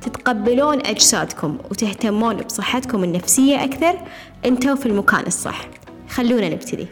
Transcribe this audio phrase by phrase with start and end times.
[0.00, 3.94] تتقبلون أجسادكم وتهتمون بصحتكم النفسية أكثر
[4.46, 5.60] أنتوا في المكان الصح.
[6.08, 6.86] خلونا نبتدي.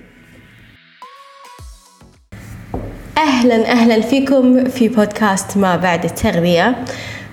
[3.18, 6.84] أهلا أهلا فيكم في بودكاست ما بعد التغذية.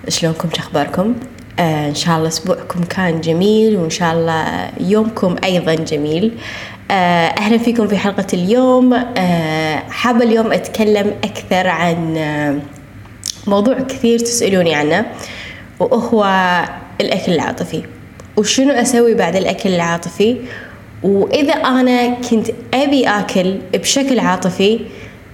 [0.08, 1.16] شلونكم؟ شخباركم
[1.60, 6.38] آه إن شاء الله أسبوعكم كان جميل وإن شاء الله يومكم أيضا جميل.
[6.92, 8.94] آه أهلا فيكم في حلقة اليوم.
[8.94, 12.60] آه حابة اليوم أتكلم أكثر عن آه
[13.48, 15.06] موضوع كثير تسألوني عنه.
[15.82, 16.24] وهو
[17.02, 17.84] الأكل العاطفي.
[18.38, 20.38] وشنو أسوي بعد الأكل العاطفي؟
[21.04, 24.80] وإذا أنا كنت أبي أكل بشكل عاطفي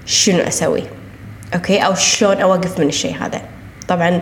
[0.06, 0.84] شنو أسوي؟
[1.54, 3.42] okay؟ أو شلون أوقف من الشيء هذا؟
[3.88, 4.20] طبعا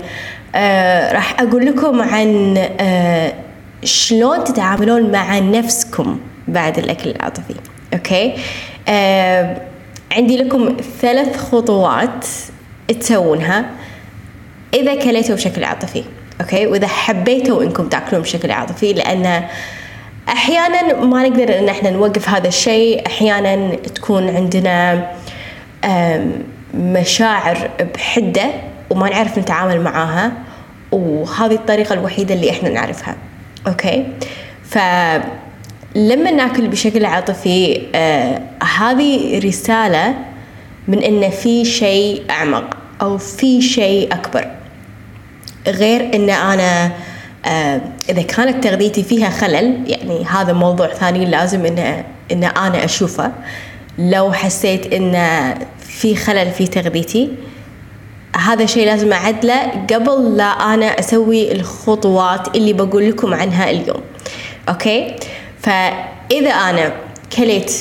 [0.55, 3.33] آه راح أقول لكم عن آه
[3.83, 7.55] شلون تتعاملون مع نفسكم بعد الأكل العاطفي.
[7.93, 8.33] okay؟
[8.87, 9.61] آه
[10.11, 12.25] عندي لكم ثلاث خطوات
[12.99, 13.65] تسوونها
[14.73, 16.03] إذا كليتوا بشكل عاطفي.
[16.41, 19.43] okay وإذا حبيتوا إنكم تأكلون بشكل عاطفي لأن
[20.29, 23.07] أحيانا ما نقدر إن إحنا نوقف هذا الشيء.
[23.07, 25.07] أحيانا تكون عندنا
[26.73, 28.45] مشاعر بحدة
[28.89, 30.31] وما نعرف نتعامل معاها
[30.91, 33.15] وهذه الطريقة الوحيدة اللي إحنا نعرفها.
[33.67, 34.05] okay
[34.69, 38.41] فلما ناكل بشكل عاطفي آه
[38.79, 40.15] هذه رسالة
[40.87, 44.47] من إن في شيء أعمق أو في شيء أكبر.
[45.67, 46.91] غير إن أنا
[47.45, 53.31] آه إذا كانت تغذيتي فيها خلل يعني هذا موضوع ثاني لازم إن إن أنا أشوفه.
[53.97, 55.13] لو حسيت إن
[55.79, 57.29] في خلل في تغذيتي
[58.35, 64.01] هذا شيء لازم أعدله قبل لا أنا أسوي الخطوات اللي بقول لكم عنها اليوم.
[64.69, 65.15] okay؟
[65.61, 66.93] فإذا أنا
[67.37, 67.73] كليت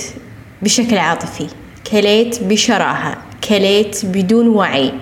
[0.63, 1.47] بشكل عاطفي
[1.91, 3.17] كليت بشراهة
[3.49, 4.93] كليت بدون وعي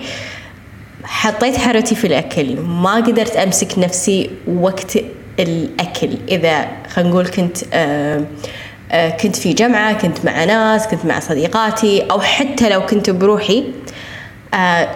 [1.12, 2.60] حطيت حرتي في الأكل.
[2.60, 4.30] ما قدرت أمسك نفسي
[4.60, 4.98] وقت
[5.38, 6.10] الأكل.
[6.28, 8.24] إذا خلينا نقول كنت آه
[8.92, 13.64] آه كنت في جمعة كنت مع ناس كنت مع صديقاتي أو حتى لو كنت بروحي
[14.54, 14.88] آه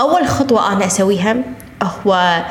[0.00, 1.36] أول خطوة أنا أسويها
[1.82, 2.42] هو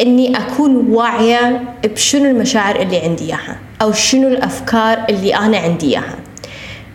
[0.00, 6.16] إني أكون واعية بشنو المشاعر اللي عندي إياها أو شنو الأفكار اللي أنا عندي إياها.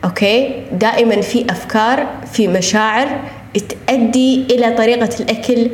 [0.04, 3.20] okay؟ دائما في أفكار في مشاعر
[3.54, 5.70] تؤدي إلى طريقة الأكل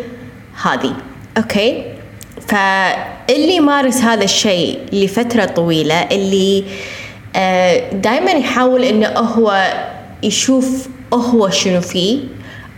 [0.63, 0.93] هذه.
[1.37, 1.83] okay؟
[2.47, 6.63] فاللي يمارس هذا الشيء لفترة طويلة اللي
[7.93, 9.73] دائما يحاول إنه هو
[10.23, 12.19] يشوف هو شنو فيه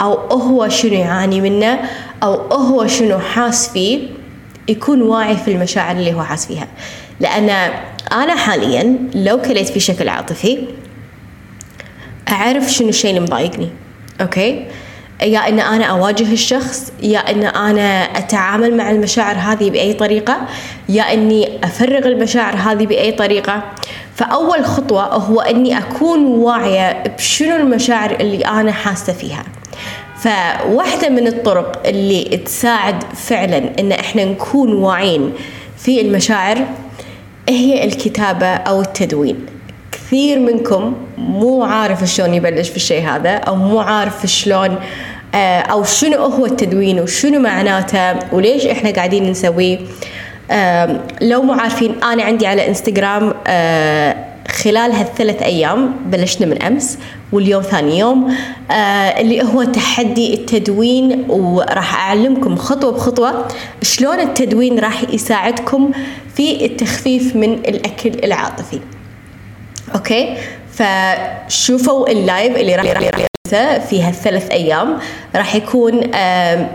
[0.01, 1.79] أو هو شنو يعاني منه
[2.23, 3.99] أو هو شنو حاس فيه
[4.67, 6.67] يكون واعي في المشاعر اللي هو حاس فيها.
[7.19, 7.49] لأن
[8.11, 10.57] أنا حاليا لو كليت في شكل عاطفي
[12.29, 13.69] أعرف شنو الشيء اللي مضايقني.
[14.21, 14.65] okay؟
[15.21, 20.37] يا إن أنا أواجه الشخص يا إن أنا أتعامل مع المشاعر هذه بأي طريقة
[20.89, 23.63] يا إني أفرغ المشاعر هذه بأي طريقة.
[24.15, 29.43] فأول خطوة هو إني أكون واعية بشنو المشاعر اللي أنا حاسة فيها.
[30.17, 35.33] فواحدة من الطرق اللي تساعد فعلا إن إحنا نكون واعين
[35.77, 36.67] في المشاعر
[37.49, 39.56] هي الكتابة أو التدوين.
[40.07, 44.75] كثير منكم مو عارف شلون يبلش في الشيء هذا أو مو عارف شلون
[45.35, 49.79] أو شنو هو التدوين وشنو معناته وليش إحنا قاعدين نسويه.
[51.21, 53.33] لو مو عارفين أنا عندي على إنستغرام
[54.47, 56.97] خلال هالثلاث أيام بلشنا من أمس
[57.31, 58.35] واليوم ثاني يوم
[58.71, 58.73] آه
[59.21, 63.47] اللي هو تحدي التدوين وراح أعلمكم خطوة بخطوة
[63.81, 65.91] شلون التدوين راح يساعدكم
[66.35, 68.79] في التخفيف من الأكل العاطفي.
[69.97, 70.37] okay؟
[70.73, 72.91] فشوفوا ال live اللي راح
[73.89, 74.97] في هالثلاث أيام.
[75.35, 76.01] راح يكون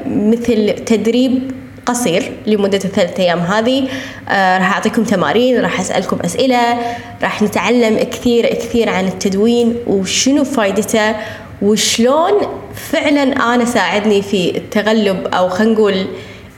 [0.07, 1.53] مثل تدريب
[1.87, 3.89] قصير لمدة الثلاث أيام هذه.
[4.29, 6.79] آه راح أعطيكم تمارين راح أسألكم أسئلة
[7.23, 11.15] راح نتعلم كثير كثير عن التدوين وشنو فايدته
[11.63, 12.33] وشلون
[12.75, 16.07] فعلا أنا ساعدني في التغلب أو خلينا نقول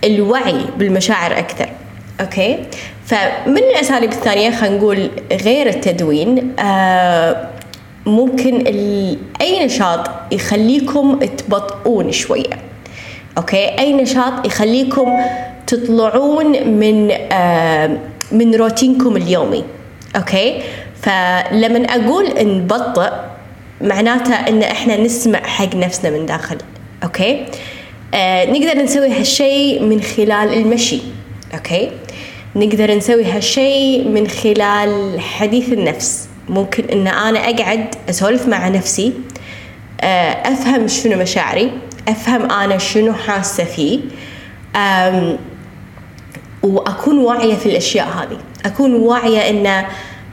[0.05, 1.64] الوعي بالمشاعر أكثر.
[2.21, 2.59] أوكي.
[3.07, 7.49] فمن الأساليب الثانية خلينا نقول غير التدوين آه
[8.07, 8.67] ممكن
[9.41, 12.59] أي نشاط يخليكم تبطئون شوية.
[13.39, 13.79] okay.
[13.79, 15.13] أي نشاط يخليكم
[15.67, 17.99] تطلعون من آه
[18.33, 19.65] من روتينكم اليومي.
[20.17, 20.63] okay.
[21.03, 23.11] فلما أقول نبطئ
[23.81, 26.57] معناته إن إحنا نسمع حق نفسنا من داخل.
[27.05, 27.45] okay.
[28.15, 31.01] آه نقدر نسوي هالشيء من خلال المشي.
[31.55, 31.91] okay.
[32.57, 36.29] نقدر نسوي هالشيء من خلال حديث النفس.
[36.49, 39.13] ممكن إن أنا أقعد أسولف مع نفسي
[40.01, 41.73] آه أفهم شنو مشاعري
[42.09, 44.01] أفهم أنا شنو حاسة فيه
[46.63, 48.39] وأكون واعية في الأشياء هذه.
[48.67, 49.85] أكون واعية إن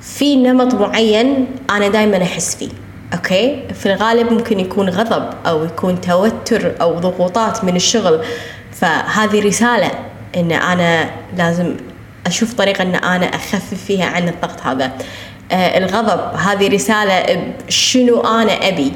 [0.01, 2.69] في نمط معين أنا دائما أحس فيه.
[3.13, 8.21] أوكي؟ في الغالب ممكن يكون غضب أو يكون توتر أو ضغوطات من الشغل.
[8.71, 9.91] فهذه رسالة
[10.35, 11.75] إن أنا لازم
[12.27, 14.91] أشوف طريقة إن أنا أخفف فيها عن الضغط هذا.
[15.51, 18.91] آه الغضب هذه رسالة شنو أنا أبي؟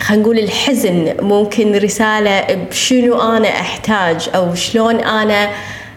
[0.00, 5.50] خلينا نقول الحزن ممكن رسالة بشنو أنا أحتاج أو شلون أنا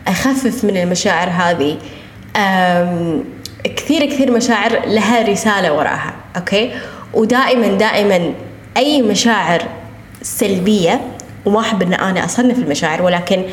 [0.08, 1.78] أخفف من المشاعر هذه.
[3.64, 6.72] كثير كثير مشاعر لها رسالة وراها أوكي؟
[7.14, 8.34] ودائما دائما
[8.78, 9.64] أي مشاعر
[10.22, 11.02] سلبية
[11.46, 13.44] وما أحب أن أنا أصنف المشاعر ولكن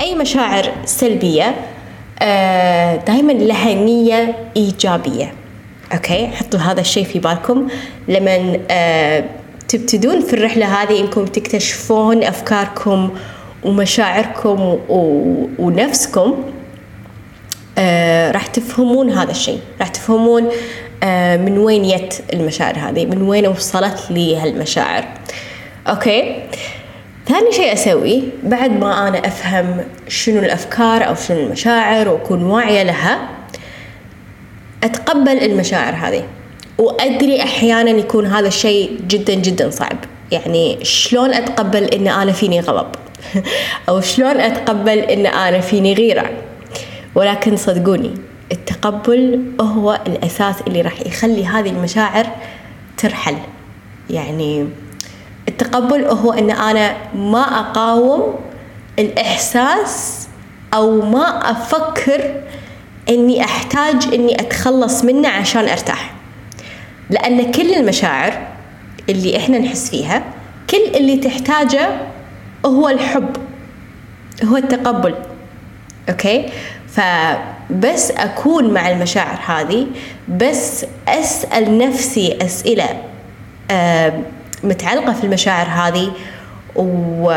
[0.00, 1.54] أي مشاعر سلبية
[2.22, 5.32] آه، دائما لها نية إيجابية.
[5.92, 7.68] أوكي؟ حطوا هذا الشيء في بالكم.
[8.08, 9.24] لما آه
[9.68, 13.10] تبتدون في الرحلة هذه إنكم تكتشفون أفكاركم
[13.64, 14.78] ومشاعركم.
[15.58, 16.44] ونفسكم
[17.78, 19.60] آه راح تفهمون هذا الشيء.
[19.80, 20.42] راح تفهمون
[21.44, 25.04] من وين يت المشاعر هذه من وين وصلت لي هالمشاعر.
[25.88, 26.42] أوكي؟
[27.28, 33.28] ثاني شيء اسويه بعد ما أنا أفهم شنو الأفكار أو شنو المشاعر وأكون واعية لها
[34.84, 36.24] أتقبل المشاعر هذه.
[36.78, 39.96] وأدري أحيانا يكون هذا الشيء جدا جدا صعب.
[40.32, 42.86] يعني شلون أتقبل إن أنا فيني غضب؟
[43.88, 46.30] أو شلون أتقبل إن أنا فيني غيرة؟
[47.14, 48.14] ولكن صدقوني
[48.52, 52.26] التقبل هو الأساس اللي راح يخلي هذه المشاعر
[52.96, 53.36] ترحل.
[54.10, 54.66] يعني
[55.48, 58.34] التقبل هو إن أنا ما أقاوم
[58.98, 60.28] الإحساس
[60.74, 62.42] أو ما أفكر
[63.08, 66.14] إني أحتاج إني أتخلص منه عشان أرتاح.
[67.10, 68.46] لأن كل المشاعر
[69.08, 70.22] اللي إحنا نحس فيها
[70.70, 71.88] كل اللي تحتاجه
[72.66, 73.36] هو الحب
[74.44, 75.14] هو التقبل.
[76.08, 76.48] أوكي؟
[76.88, 79.86] فبس أكون مع المشاعر هذه
[80.28, 82.88] بس أسأل نفسي أسئلة
[84.66, 86.12] متعلقة في المشاعر هذه
[86.76, 87.30] و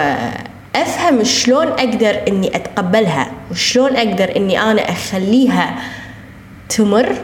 [0.76, 5.76] افهم شلون أقدر إني أتقبلها وشلون أقدر إني أنا أخليها
[6.70, 7.16] تمر.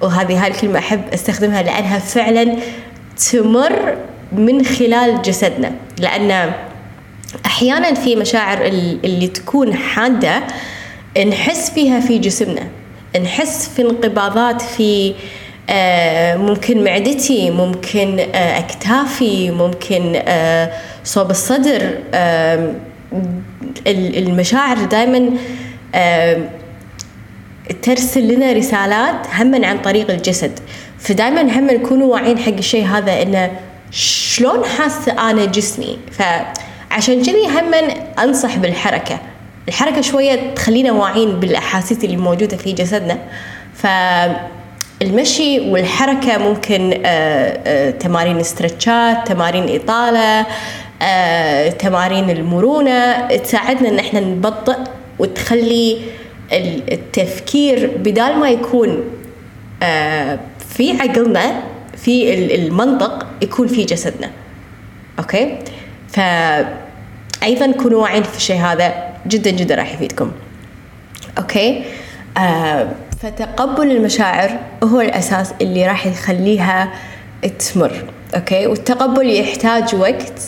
[0.00, 2.56] وهذه هاي الكلمة أحب أستخدمها لأنها فعلا
[3.32, 3.96] تمر
[4.32, 5.72] من خلال جسدنا.
[5.98, 6.52] لأن
[7.46, 8.66] أحيانا في مشاعر
[9.04, 10.42] اللي تكون حادة
[11.24, 12.66] نحس فيها في جسمنا
[13.22, 15.14] نحس في انقباضات في آه،
[16.36, 20.72] ممكن معدتي ممكن آه، أكتافي ممكن آه،
[21.04, 21.90] صوب الصدر
[23.86, 25.30] المشاعر دائما
[27.82, 30.58] ترسل لنا رسالات هم عن طريق الجسد.
[30.98, 33.50] فدائما هم نكونوا واعيين حق الشيء هذا إنه
[33.90, 37.74] شلون حاسه أنا جسمي؟ فعشان كذي هم
[38.18, 39.18] أنصح بالحركة.
[39.68, 43.18] الحركة شوية تخلينا واعيين بالأحاسيس اللي موجودة في جسدنا.
[43.74, 43.86] ف
[45.02, 50.46] المشي والحركة ممكن آه، آه، تمارين استرتشات تمارين إطالة
[51.02, 53.26] آه، تمارين المرونة.
[53.36, 54.76] تساعدنا إن إحنا نبطئ
[55.18, 55.98] وتخلي
[56.92, 59.04] التفكير بدال ما يكون
[60.68, 61.62] في عقلنا
[61.96, 64.30] في المنطق يكون في جسدنا.
[65.18, 65.58] okay؟
[66.08, 68.94] فايضا كونوا واعيين في الشيء هذا
[69.26, 70.32] جدا جدا راح يفيدكم.
[71.38, 71.84] okay؟
[72.38, 72.88] آه
[73.20, 76.92] فتقبل المشاعر هو الأساس اللي راح يخليها
[77.58, 78.04] تمر
[78.34, 80.42] okay؟ والتقبل يحتاج وقت.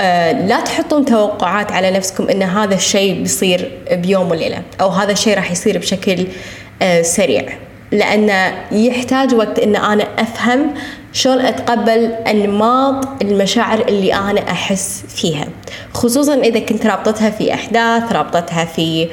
[0.00, 5.36] آه لا تحطون توقعات على نفسكم إن هذا الشيء بيصير بيوم وليلة أو هذا الشيء
[5.36, 6.26] راح يصير بشكل
[6.82, 7.42] آه سريع.
[7.92, 10.74] لأن يحتاج وقت إن أنا أفهم
[11.12, 15.48] شلون أتقبل أنماط المشاعر اللي أنا أحس فيها.
[15.94, 19.08] خصوصا إذا كنت رابطتها في أحداث رابطتها في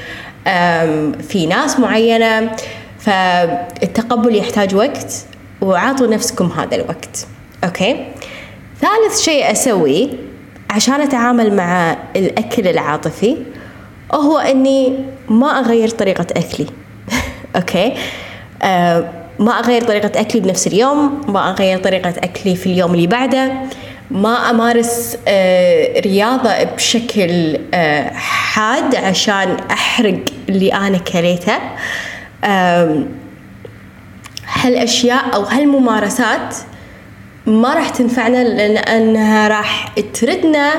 [1.21, 2.55] في ناس معينة.
[2.99, 5.25] فالتقبل يحتاج وقت
[5.61, 7.27] وعاطوا نفسكم هذا الوقت.
[7.63, 8.05] أوكي؟
[8.81, 10.09] ثالث شيء أسويه
[10.69, 13.37] عشان أتعامل مع الأكل العاطفي
[14.13, 14.93] هو أني
[15.29, 16.67] ما أغير طريقة أكلي.
[17.55, 17.93] okay؟
[18.63, 19.09] أه
[19.39, 23.51] ما أغير طريقة أكلي بنفس اليوم ما أغير طريقة أكلي في اليوم اللي بعده.
[24.13, 31.57] ما أمارس آه، رياضة بشكل آه، حاد عشان أحرق اللي أنا كليته
[34.47, 36.55] هالأشياء أو هالممارسات
[37.45, 40.73] ما راح تنفعنا لأنها راح تردنا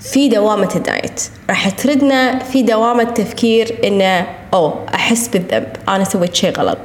[0.00, 1.22] في دوامة ال diet.
[1.50, 6.78] راح تردنا في دوامة تفكير انه أوه أحس بالذنب أنا سويت شيء غلط.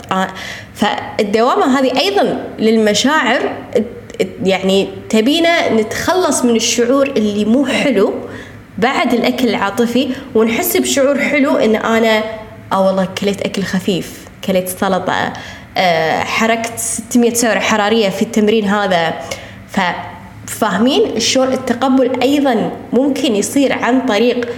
[0.74, 3.56] فالدوامة هذه أيضا للمشاعر
[4.44, 8.14] يعني تبينا نتخلص من الشعور اللي مو حلو
[8.78, 12.24] بعد الأكل العاطفي ونحس بشعور حلو إن أنا
[12.72, 15.34] آه والله كليت أكل خفيف كليت سلطة
[15.78, 19.14] آه، حرقت 600 سعرة حرارية في التمرين هذا.
[19.70, 19.80] ف
[20.48, 24.50] فاهمين شلون التقبل أيضا ممكن يصير عن طريق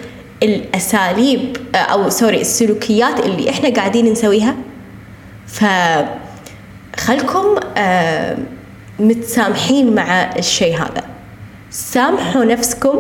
[0.44, 4.56] الأساليب آه، أو سوري السلوكيات اللي إحنا قاعدين نسويها.
[5.48, 5.64] ف
[6.98, 8.38] خلكم آه،
[9.00, 11.04] متسامحين مع الشيء هذا.
[11.72, 13.00] سامحوا نفسكم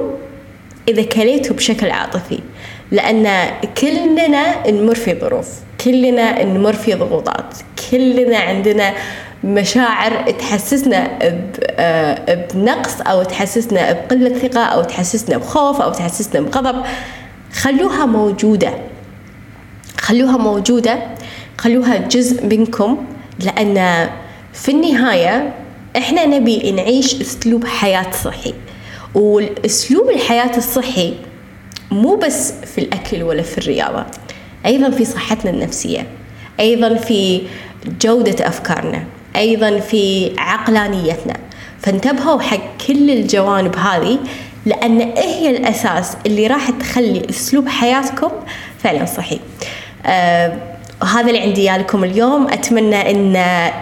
[0.87, 2.39] إذا كليتوا بشكل عاطفي
[2.91, 3.49] لأن
[3.81, 5.49] كلنا نمر في ظروف
[5.85, 7.57] كلنا نمر في ضغوطات
[7.91, 8.93] كلنا عندنا
[9.43, 11.19] مشاعر تحسسنا
[11.79, 16.83] آه، بنقص أو تحسسنا بقلة ثقة أو تحسسنا بخوف أو تحسسنا بغضب.
[17.53, 18.73] خلوها موجودة.
[19.99, 20.97] خلوها موجودة.
[21.57, 23.05] خلوها جزء منكم
[23.39, 24.09] لأن
[24.53, 25.53] في النهاية
[25.97, 28.53] إحنا نبي نعيش أسلوب حياة صحي.
[29.15, 31.13] والأسلوب الحياة الصحي
[31.91, 34.05] مو بس في الأكل ولا في الرياضة
[34.65, 36.07] أيضا في صحتنا النفسية
[36.59, 37.41] أيضا في
[38.01, 39.03] جودة أفكارنا
[39.35, 41.33] أيضا في عقلانيتنا.
[41.81, 44.19] فانتبهوا حق كل الجوانب هذه
[44.65, 48.31] لأن هي الأساس اللي راح تخلي أسلوب حياتكم
[48.83, 49.39] فعلا صحي.
[50.05, 52.47] آه هذا اللي عندي لكم اليوم.
[52.47, 53.35] أتمنى إن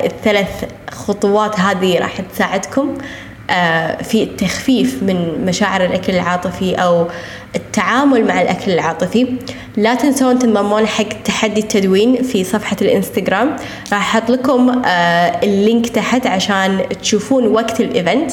[0.03, 2.97] الثلاث خطوات هذه راح تساعدكم
[3.49, 7.07] آه، في التخفيف من مشاعر الأكل العاطفي أو
[7.55, 9.27] التعامل مع الأكل العاطفي.
[9.77, 13.55] لا تنسون تنضمون حق تحدي التدوين في صفحة الإنستغرام.
[13.93, 18.31] راح أحط لكم آه، ال link تحت عشان تشوفون وقت ال event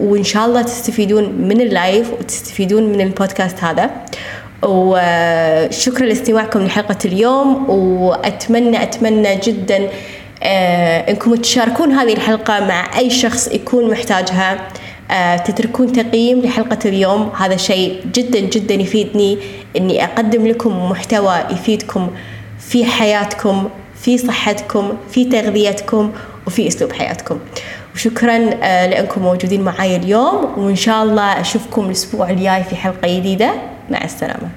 [0.00, 3.90] وإن شاء الله تستفيدون من ال live وتستفيدون من البودكاست هذا.
[4.64, 9.88] وشكرا لاستماعكم لحلقة اليوم وأتمنى أتمنى جدا
[10.42, 14.68] آه إنكم تشاركون هذه الحلقة مع أي شخص يكون محتاجها.
[15.10, 17.30] آه تتركون تقييم لحلقة اليوم.
[17.38, 19.38] هذا شيء جدا جدا يفيدني
[19.76, 22.10] إني أقدم لكم محتوى يفيدكم
[22.58, 23.68] في حياتكم
[24.00, 26.12] في صحتكم في تغذيتكم
[26.46, 27.38] وفي أسلوب حياتكم.
[27.94, 33.73] وشكرا آه لأنكم موجودين معي اليوم وإن شاء الله أشوفكم الأسبوع الجاي في حلقة جديدة.
[33.90, 34.48] مع السلامة.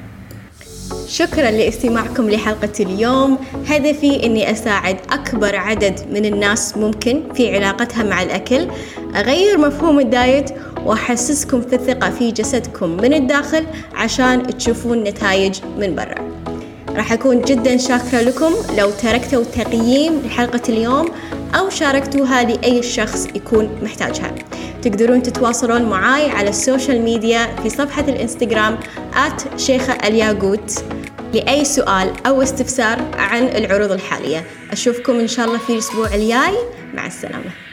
[1.08, 3.38] شكرا لاستماعكم لحلقة اليوم.
[3.68, 8.68] هدفي أني أساعد أكبر عدد من الناس ممكن في علاقتها مع الأكل
[9.16, 10.50] أغير مفهوم ال diet
[10.86, 13.66] وأحسسكم في الثقة في جسدكم من الداخل
[13.96, 16.28] عشان تشوفون نتائج من برا.
[16.90, 18.54] راح أكون جدا شاكرة لكم.
[18.78, 21.06] لو تركتوا تقييم لحلقة اليوم
[21.56, 24.36] أو شاركتوها لأي شخص يكون محتاجها
[24.82, 28.78] تقدرون تتواصلون معاي على ال social media في صفحة الإنستغرام
[29.18, 30.84] at شيخة الياقوت
[31.34, 34.44] لأي سؤال أو استفسار عن العروض الحالية.
[34.72, 36.58] أشوفكم إن شاء الله في الأسبوع الجاي.
[36.94, 37.67] مع السلامة.